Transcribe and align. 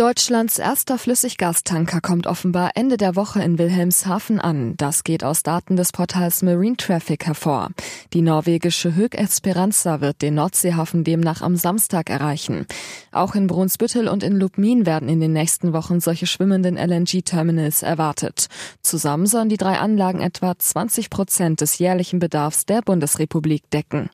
Deutschlands 0.00 0.58
erster 0.58 0.96
Flüssiggastanker 0.96 2.00
kommt 2.00 2.26
offenbar 2.26 2.70
Ende 2.74 2.96
der 2.96 3.16
Woche 3.16 3.42
in 3.42 3.58
Wilhelmshaven 3.58 4.40
an. 4.40 4.74
Das 4.78 5.04
geht 5.04 5.22
aus 5.22 5.42
Daten 5.42 5.76
des 5.76 5.92
Portals 5.92 6.40
Marine 6.40 6.78
Traffic 6.78 7.26
hervor. 7.26 7.68
Die 8.14 8.22
norwegische 8.22 8.94
Hög 8.94 9.14
Esperanza 9.14 10.00
wird 10.00 10.22
den 10.22 10.36
Nordseehafen 10.36 11.04
demnach 11.04 11.42
am 11.42 11.54
Samstag 11.54 12.08
erreichen. 12.08 12.64
Auch 13.12 13.34
in 13.34 13.46
Brunsbüttel 13.46 14.08
und 14.08 14.22
in 14.22 14.36
Lubmin 14.36 14.86
werden 14.86 15.10
in 15.10 15.20
den 15.20 15.34
nächsten 15.34 15.74
Wochen 15.74 16.00
solche 16.00 16.26
schwimmenden 16.26 16.78
LNG-Terminals 16.78 17.82
erwartet. 17.82 18.46
Zusammen 18.80 19.26
sollen 19.26 19.50
die 19.50 19.58
drei 19.58 19.80
Anlagen 19.80 20.22
etwa 20.22 20.58
20 20.58 21.10
Prozent 21.10 21.60
des 21.60 21.78
jährlichen 21.78 22.20
Bedarfs 22.20 22.64
der 22.64 22.80
Bundesrepublik 22.80 23.68
decken. 23.68 24.08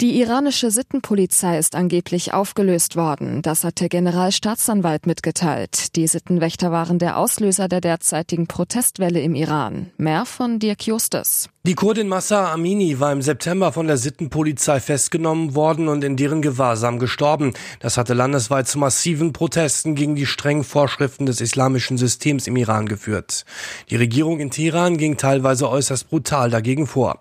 Die 0.00 0.18
iranische 0.18 0.70
Sittenpolizei 0.70 1.58
ist 1.58 1.74
angeblich 1.74 2.32
aufgelöst 2.32 2.96
worden. 2.96 3.42
Das 3.42 3.64
hat 3.64 3.80
der 3.80 3.90
Generalstaatsanwalt 3.90 5.06
mitgeteilt. 5.06 5.94
Die 5.94 6.06
Sittenwächter 6.06 6.72
waren 6.72 6.98
der 6.98 7.18
Auslöser 7.18 7.68
der 7.68 7.82
derzeitigen 7.82 8.46
Protestwelle 8.46 9.20
im 9.20 9.34
Iran. 9.34 9.90
Mehr 9.98 10.24
von 10.24 10.58
Dirk 10.58 10.86
Justus. 10.86 11.50
Die 11.66 11.74
Kurdin 11.74 12.08
Massa 12.08 12.50
Amini 12.50 13.00
war 13.00 13.12
im 13.12 13.20
September 13.20 13.70
von 13.70 13.86
der 13.86 13.98
Sittenpolizei 13.98 14.80
festgenommen 14.80 15.54
worden 15.54 15.88
und 15.88 16.02
in 16.02 16.16
deren 16.16 16.40
Gewahrsam 16.40 16.98
gestorben. 16.98 17.52
Das 17.80 17.98
hatte 17.98 18.14
landesweit 18.14 18.66
zu 18.66 18.78
massiven 18.78 19.34
Protesten 19.34 19.94
gegen 19.94 20.14
die 20.14 20.24
strengen 20.24 20.64
Vorschriften 20.64 21.26
des 21.26 21.42
islamischen 21.42 21.98
Systems 21.98 22.46
im 22.46 22.56
Iran 22.56 22.86
geführt. 22.86 23.44
Die 23.90 23.96
Regierung 23.96 24.40
in 24.40 24.50
Teheran 24.50 24.96
ging 24.96 25.18
teilweise 25.18 25.68
äußerst 25.68 26.08
brutal 26.08 26.48
dagegen 26.48 26.86
vor. 26.86 27.20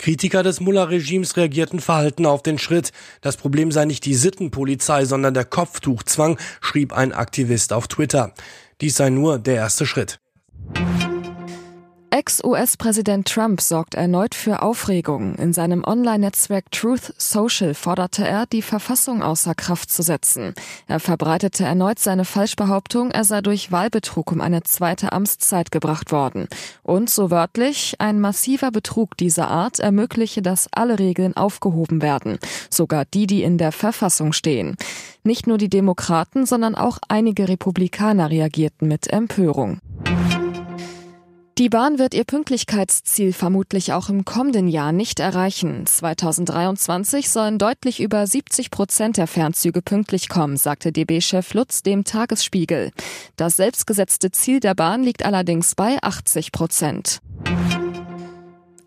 Kritiker 0.00 0.42
des 0.42 0.60
Mullah-Regimes 0.60 1.36
reagierten 1.36 1.78
verhalten 1.78 2.24
auf 2.24 2.42
den 2.42 2.58
Schritt. 2.58 2.90
Das 3.20 3.36
Problem 3.36 3.70
sei 3.70 3.84
nicht 3.84 4.06
die 4.06 4.14
Sittenpolizei, 4.14 5.04
sondern 5.04 5.34
der 5.34 5.44
Kopftuchzwang, 5.44 6.38
schrieb 6.62 6.94
ein 6.94 7.12
Aktivist 7.12 7.74
auf 7.74 7.86
Twitter. 7.86 8.32
Dies 8.80 8.96
sei 8.96 9.10
nur 9.10 9.38
der 9.38 9.56
erste 9.56 9.84
Schritt. 9.84 10.18
Ex-US-Präsident 12.12 13.28
Trump 13.28 13.60
sorgt 13.60 13.94
erneut 13.94 14.34
für 14.34 14.62
Aufregung. 14.62 15.36
In 15.36 15.52
seinem 15.52 15.84
Online-Netzwerk 15.84 16.72
Truth 16.72 17.14
Social 17.16 17.72
forderte 17.72 18.26
er, 18.26 18.46
die 18.46 18.62
Verfassung 18.62 19.22
außer 19.22 19.54
Kraft 19.54 19.92
zu 19.92 20.02
setzen. 20.02 20.54
Er 20.88 20.98
verbreitete 20.98 21.62
erneut 21.62 22.00
seine 22.00 22.24
Falschbehauptung, 22.24 23.12
er 23.12 23.22
sei 23.22 23.42
durch 23.42 23.70
Wahlbetrug 23.70 24.32
um 24.32 24.40
eine 24.40 24.64
zweite 24.64 25.12
Amtszeit 25.12 25.70
gebracht 25.70 26.10
worden. 26.10 26.48
Und 26.82 27.10
so 27.10 27.30
wörtlich, 27.30 27.94
ein 28.00 28.18
massiver 28.18 28.72
Betrug 28.72 29.16
dieser 29.16 29.46
Art 29.46 29.78
ermögliche, 29.78 30.42
dass 30.42 30.68
alle 30.72 30.98
Regeln 30.98 31.36
aufgehoben 31.36 32.02
werden, 32.02 32.40
sogar 32.70 33.04
die, 33.04 33.28
die 33.28 33.44
in 33.44 33.56
der 33.56 33.70
Verfassung 33.70 34.32
stehen. 34.32 34.74
Nicht 35.22 35.46
nur 35.46 35.58
die 35.58 35.70
Demokraten, 35.70 36.44
sondern 36.44 36.74
auch 36.74 36.98
einige 37.06 37.48
Republikaner 37.48 38.30
reagierten 38.30 38.88
mit 38.88 39.12
Empörung. 39.12 39.78
Die 41.58 41.68
Bahn 41.68 41.98
wird 41.98 42.14
ihr 42.14 42.24
Pünktlichkeitsziel 42.24 43.32
vermutlich 43.32 43.92
auch 43.92 44.08
im 44.08 44.24
kommenden 44.24 44.66
Jahr 44.68 44.92
nicht 44.92 45.20
erreichen. 45.20 45.86
2023 45.86 47.28
sollen 47.28 47.58
deutlich 47.58 48.00
über 48.00 48.26
70 48.26 48.70
Prozent 48.70 49.18
der 49.18 49.26
Fernzüge 49.26 49.82
pünktlich 49.82 50.28
kommen, 50.28 50.56
sagte 50.56 50.90
DB-Chef 50.92 51.52
Lutz 51.52 51.82
dem 51.82 52.04
Tagesspiegel. 52.04 52.92
Das 53.36 53.56
selbstgesetzte 53.56 54.30
Ziel 54.30 54.60
der 54.60 54.74
Bahn 54.74 55.02
liegt 55.02 55.24
allerdings 55.24 55.74
bei 55.74 55.98
80 56.02 56.52
Prozent. 56.52 57.20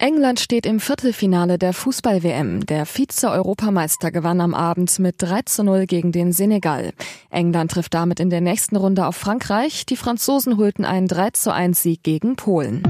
England 0.03 0.41
steht 0.41 0.65
im 0.65 0.81
Viertelfinale 0.81 1.57
der 1.57 1.71
Fußball-WM. 1.71 2.65
Der 2.65 2.85
Vize-Europameister 2.85 4.11
gewann 4.11 4.41
am 4.41 4.53
Abend 4.53 4.99
mit 4.99 5.15
3 5.19 5.43
zu 5.43 5.63
0 5.63 5.85
gegen 5.85 6.11
den 6.11 6.33
Senegal. 6.33 6.91
England 7.29 7.71
trifft 7.71 7.93
damit 7.93 8.19
in 8.19 8.29
der 8.29 8.41
nächsten 8.41 8.75
Runde 8.75 9.07
auf 9.07 9.15
Frankreich. 9.15 9.85
Die 9.85 9.95
Franzosen 9.95 10.57
holten 10.57 10.83
einen 10.83 11.07
3 11.07 11.29
zu 11.29 11.53
1 11.53 11.81
Sieg 11.81 12.03
gegen 12.03 12.35
Polen. 12.35 12.83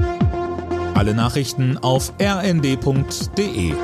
Alle 0.94 1.14
Nachrichten 1.14 1.78
auf 1.78 2.12
rnd.de 2.20 3.74